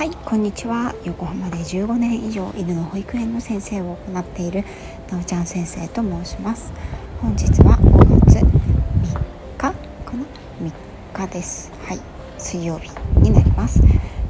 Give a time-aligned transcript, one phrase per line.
[0.00, 0.94] はいこんにちは。
[1.04, 4.64] 横浜で15年以上犬の保育園の先生を行っている
[5.10, 6.72] なおちゃん先生と申します。
[7.20, 9.74] 本日は5月3日かな
[10.62, 10.72] ？3
[11.12, 11.70] 日です。
[11.84, 12.00] はい
[12.38, 13.82] 水曜日になります。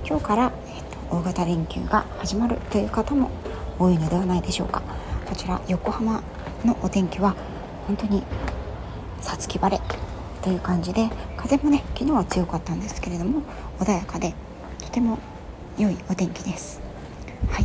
[0.04, 3.30] 今日から、えっと、大型連休が始まるという方も
[3.78, 4.82] 多いのではないでしょうか。
[5.24, 6.20] こちら横浜
[6.64, 7.36] のお天気は
[7.86, 8.24] 本当に
[9.20, 9.80] さつき晴れ
[10.42, 13.42] という感じで風もね昨日は強かったんですけれども
[13.78, 14.34] 穏やかで
[14.80, 15.20] とても
[15.80, 16.78] 良いお天気です。
[17.48, 17.64] はい。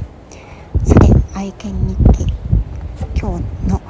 [0.87, 2.25] さて愛犬日記。
[3.19, 3.81] 今日の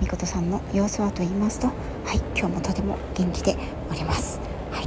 [0.00, 1.72] みことさんの様子はと言いますとは
[2.12, 3.56] い今日もとても元気で
[3.88, 4.40] おります。
[4.72, 4.86] はい、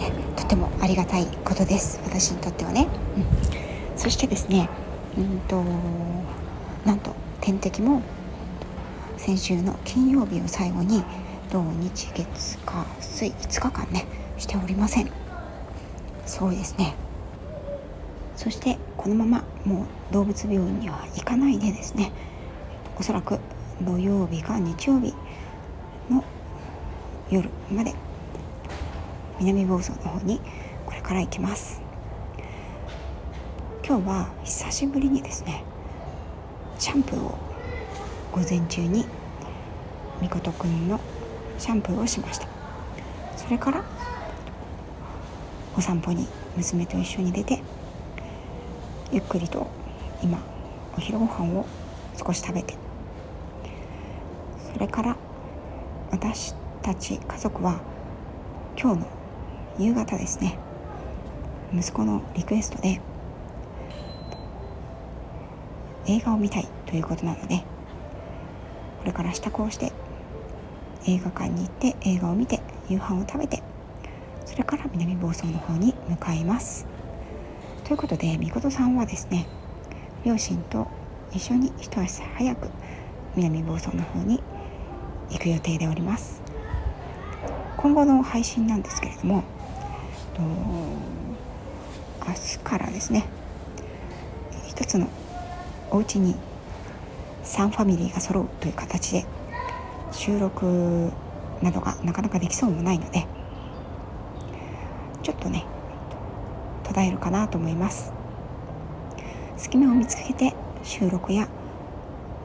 [0.00, 2.00] ね、とてもありがたいことです。
[2.02, 2.88] 私にとってはね、
[3.92, 4.70] うん、そしてですね
[5.18, 5.62] うんと
[6.86, 8.00] なんと天敵も
[9.18, 11.04] 先週の金曜日を最後に
[11.52, 14.06] 土日月火水5日間ね
[14.38, 15.10] しておりません。
[16.24, 16.94] すごいですね。
[18.38, 22.12] そしてこのままもう動物病院には行かないでですね。
[22.96, 23.40] おそらく
[23.82, 25.12] 土曜日か日曜日
[26.08, 26.22] の
[27.30, 27.94] 夜まで
[29.40, 30.40] 南房総の方に
[30.86, 31.82] これから行きます。
[33.84, 35.64] 今日は久しぶりにですね
[36.78, 37.36] シャンプーを
[38.30, 39.04] 午前中に
[40.22, 41.00] みことくんの
[41.58, 42.46] シャンプーをしました。
[43.36, 43.82] それから
[45.76, 47.60] お散歩に娘と一緒に出て
[49.10, 49.66] ゆっくりと
[50.22, 50.38] 今
[50.96, 51.64] お昼ご飯を
[52.14, 52.74] 少し食べて
[54.72, 55.16] それから
[56.10, 57.80] 私たち家族は
[58.78, 59.06] 今日の
[59.78, 60.58] 夕方ですね
[61.72, 63.00] 息子のリクエストで
[66.06, 67.64] 映画を見たいということなので
[68.98, 69.90] これから支度をして
[71.06, 73.62] 映画館に行って映画を見て夕飯を食べて
[74.44, 76.97] それから南房総の方に向かいます。
[77.88, 79.46] ということでみことさんはですね
[80.22, 80.86] 両親と
[81.32, 82.68] 一緒に一足早く
[83.34, 84.42] 南房総の方に
[85.30, 86.42] 行く予定でおります。
[87.78, 89.42] 今後の配信なんですけれども
[92.26, 93.24] 明日からですね
[94.66, 95.08] 一つの
[95.90, 96.34] お家に
[97.44, 99.24] 3ファミリーが揃うという形で
[100.12, 101.10] 収録
[101.62, 103.26] などがなかなかできそうもないので
[105.22, 105.64] ちょっとね
[106.88, 108.12] 途絶えるかなと思います
[109.56, 111.48] 隙間を見つけて収録や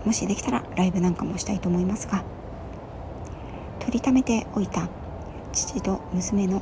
[0.05, 2.23] もしできたらライブなんかもしたいと思いますが
[3.79, 4.89] 取りためておいた
[5.53, 6.61] 父と娘の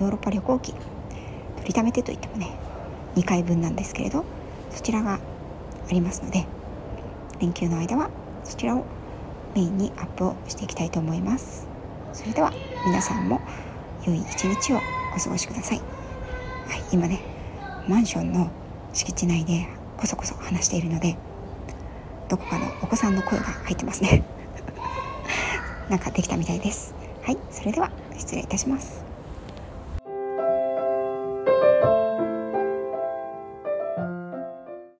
[0.00, 2.56] ヨーロッパ旅行記取りためてといってもね
[3.16, 4.24] 2回分なんですけれど
[4.70, 5.20] そちらがあ
[5.90, 6.46] りますので
[7.40, 8.10] 連休の間は
[8.42, 8.84] そちらを
[9.54, 11.66] メインにアップをしていきたいと思います
[12.12, 12.52] それでは
[12.86, 13.40] 皆さんも
[14.06, 14.76] 良い一日を
[15.16, 15.97] お過ごしください。
[16.68, 17.20] はい、今ね
[17.88, 18.50] マンションの
[18.92, 21.16] 敷地内でこそこそ話しているので
[22.28, 24.22] どこかのお子さんの声が入ってますね。
[25.88, 26.94] なんかできたみたいです。
[27.22, 29.02] はいそれでは失礼いたします。